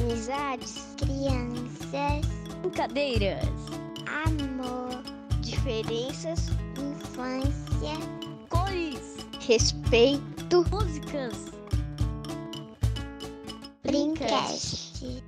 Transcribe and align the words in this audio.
amizades, 0.00 0.94
crianças, 0.96 2.26
brincadeiras, 2.62 3.44
amor, 4.06 5.02
diferenças, 5.42 6.46
infância, 6.78 7.96
cores, 8.48 9.16
respeito, 9.46 10.64
músicas, 10.70 11.34
Brincast. 13.82 15.22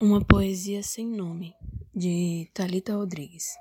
Uma 0.00 0.24
poesia 0.24 0.82
sem 0.82 1.06
nome, 1.06 1.54
de 1.94 2.48
Talita 2.54 2.94
Rodrigues. 2.94 3.56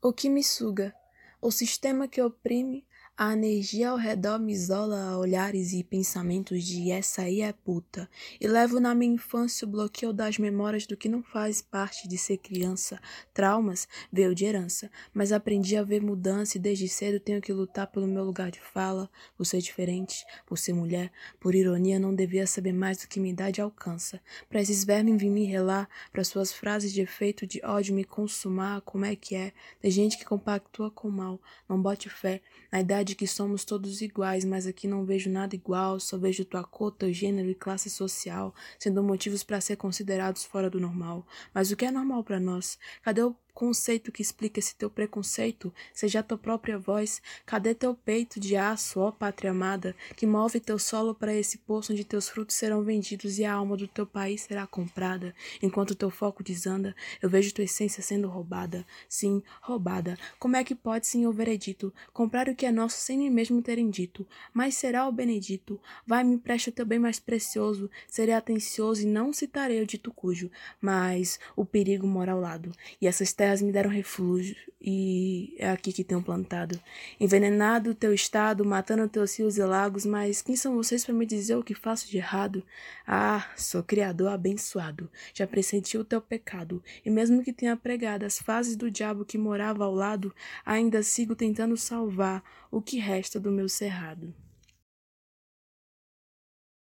O 0.00 0.12
que 0.12 0.28
me 0.28 0.44
suga, 0.44 0.94
o 1.40 1.50
sistema 1.50 2.06
que 2.06 2.22
oprime, 2.22 2.86
a 3.24 3.34
energia 3.34 3.90
ao 3.90 3.96
redor 3.96 4.40
me 4.40 4.52
isola 4.52 5.10
a 5.10 5.16
olhares 5.16 5.72
e 5.72 5.84
pensamentos 5.84 6.64
de 6.64 6.90
essa 6.90 7.22
aí 7.22 7.40
é 7.40 7.52
puta. 7.52 8.10
E 8.40 8.48
levo 8.48 8.80
na 8.80 8.96
minha 8.96 9.14
infância 9.14 9.64
o 9.64 9.70
bloqueio 9.70 10.12
das 10.12 10.38
memórias 10.38 10.88
do 10.88 10.96
que 10.96 11.08
não 11.08 11.22
faz 11.22 11.62
parte 11.62 12.08
de 12.08 12.18
ser 12.18 12.38
criança. 12.38 13.00
Traumas 13.32 13.86
veio 14.12 14.34
de 14.34 14.44
herança, 14.44 14.90
mas 15.14 15.30
aprendi 15.30 15.76
a 15.76 15.84
ver 15.84 16.02
mudança 16.02 16.56
e 16.56 16.60
desde 16.60 16.88
cedo 16.88 17.20
tenho 17.20 17.40
que 17.40 17.52
lutar 17.52 17.86
pelo 17.86 18.08
meu 18.08 18.24
lugar 18.24 18.50
de 18.50 18.60
fala, 18.60 19.08
por 19.36 19.46
ser 19.46 19.60
diferente, 19.60 20.26
por 20.44 20.58
ser 20.58 20.72
mulher. 20.72 21.12
Por 21.38 21.54
ironia, 21.54 22.00
não 22.00 22.12
devia 22.12 22.44
saber 22.44 22.72
mais 22.72 22.98
do 22.98 23.06
que 23.06 23.20
minha 23.20 23.32
idade 23.32 23.60
alcança. 23.60 24.20
Pra 24.48 24.60
esses 24.60 24.82
vermes 24.82 25.22
vir 25.22 25.30
me 25.30 25.44
relar, 25.44 25.88
para 26.10 26.24
suas 26.24 26.52
frases 26.52 26.92
de 26.92 27.02
efeito 27.02 27.46
de 27.46 27.64
ódio 27.64 27.94
me 27.94 28.02
consumar, 28.02 28.80
como 28.80 29.04
é 29.04 29.14
que 29.14 29.36
é? 29.36 29.52
Tem 29.80 29.92
gente 29.92 30.18
que 30.18 30.24
compactua 30.24 30.90
com 30.90 31.06
o 31.06 31.12
mal, 31.12 31.40
não 31.68 31.80
bote 31.80 32.08
fé 32.08 32.42
na 32.72 32.80
idade 32.80 33.11
de 33.12 33.16
que 33.16 33.26
somos 33.26 33.62
todos 33.62 34.00
iguais, 34.00 34.42
mas 34.42 34.66
aqui 34.66 34.88
não 34.88 35.04
vejo 35.04 35.28
nada 35.28 35.54
igual, 35.54 36.00
só 36.00 36.16
vejo 36.16 36.46
tua 36.46 36.64
cor, 36.64 36.90
teu 36.92 37.12
gênero 37.12 37.50
e 37.50 37.54
classe 37.54 37.90
social, 37.90 38.54
sendo 38.78 39.02
motivos 39.02 39.44
para 39.44 39.60
ser 39.60 39.76
considerados 39.76 40.44
fora 40.44 40.70
do 40.70 40.80
normal. 40.80 41.26
Mas 41.52 41.70
o 41.70 41.76
que 41.76 41.84
é 41.84 41.90
normal 41.90 42.24
para 42.24 42.40
nós? 42.40 42.78
Cadê 43.02 43.22
o 43.22 43.36
conceito 43.54 44.10
que 44.10 44.22
explica 44.22 44.58
esse 44.58 44.74
teu 44.74 44.90
preconceito, 44.90 45.72
seja 45.92 46.20
a 46.20 46.22
tua 46.22 46.38
própria 46.38 46.78
voz. 46.78 47.20
Cadê 47.44 47.74
teu 47.74 47.94
peito 47.94 48.40
de 48.40 48.56
aço, 48.56 49.00
ó 49.00 49.10
pátria 49.10 49.50
amada, 49.50 49.94
que 50.16 50.26
move 50.26 50.60
teu 50.60 50.78
solo 50.78 51.14
para 51.14 51.34
esse 51.34 51.58
poço 51.58 51.92
onde 51.92 52.04
teus 52.04 52.28
frutos 52.28 52.56
serão 52.56 52.82
vendidos 52.82 53.38
e 53.38 53.44
a 53.44 53.52
alma 53.52 53.76
do 53.76 53.86
teu 53.86 54.06
país 54.06 54.42
será 54.42 54.66
comprada? 54.66 55.34
Enquanto 55.62 55.94
teu 55.94 56.10
foco 56.10 56.42
desanda, 56.42 56.94
eu 57.20 57.28
vejo 57.28 57.54
tua 57.54 57.64
essência 57.64 58.02
sendo 58.02 58.28
roubada. 58.28 58.86
Sim, 59.08 59.42
roubada. 59.60 60.18
Como 60.38 60.56
é 60.56 60.64
que 60.64 60.74
pode, 60.74 61.06
senhor 61.06 61.32
veredito, 61.32 61.92
comprar 62.12 62.48
o 62.48 62.54
que 62.54 62.66
é 62.66 62.72
nosso 62.72 62.96
sem 62.98 63.18
nem 63.18 63.30
mesmo 63.30 63.62
terem 63.62 63.90
dito? 63.90 64.26
Mas 64.52 64.74
será 64.74 65.06
o 65.06 65.12
benedito? 65.12 65.80
Vai, 66.06 66.24
me 66.24 66.34
empresta 66.34 66.70
o 66.70 66.72
teu 66.72 66.86
bem 66.86 66.98
mais 66.98 67.18
precioso, 67.18 67.90
serei 68.08 68.34
atencioso 68.34 69.02
e 69.02 69.06
não 69.06 69.32
citarei 69.32 69.80
o 69.82 69.86
dito 69.86 70.12
cujo, 70.12 70.50
mas 70.80 71.38
o 71.56 71.64
perigo 71.64 72.06
mora 72.06 72.32
ao 72.32 72.40
lado. 72.40 72.72
E 73.00 73.06
essas 73.06 73.32
terras 73.42 73.60
me 73.60 73.72
deram 73.72 73.90
refúgio, 73.90 74.54
e 74.80 75.56
é 75.58 75.68
aqui 75.68 75.92
que 75.92 76.04
tenho 76.04 76.22
plantado. 76.22 76.80
Envenenado 77.18 77.90
o 77.90 77.94
teu 77.94 78.14
estado, 78.14 78.64
matando 78.64 79.08
teus 79.08 79.36
rios 79.36 79.58
e 79.58 79.64
lagos, 79.64 80.06
mas 80.06 80.40
quem 80.40 80.54
são 80.54 80.76
vocês 80.76 81.04
para 81.04 81.12
me 81.12 81.26
dizer 81.26 81.56
o 81.56 81.62
que 81.64 81.74
faço 81.74 82.08
de 82.08 82.18
errado? 82.18 82.62
Ah, 83.04 83.50
sou 83.56 83.82
criador 83.82 84.28
abençoado, 84.28 85.10
já 85.34 85.44
pressenti 85.44 85.98
o 85.98 86.04
teu 86.04 86.20
pecado, 86.20 86.80
e 87.04 87.10
mesmo 87.10 87.42
que 87.42 87.52
tenha 87.52 87.76
pregado 87.76 88.24
as 88.24 88.38
fases 88.38 88.76
do 88.76 88.88
diabo 88.88 89.24
que 89.24 89.36
morava 89.36 89.84
ao 89.84 89.92
lado, 89.92 90.32
ainda 90.64 91.02
sigo 91.02 91.34
tentando 91.34 91.76
salvar 91.76 92.44
o 92.70 92.80
que 92.80 93.00
resta 93.00 93.40
do 93.40 93.50
meu 93.50 93.68
cerrado. 93.68 94.32